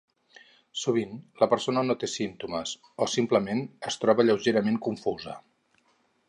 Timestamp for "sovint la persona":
0.83-1.83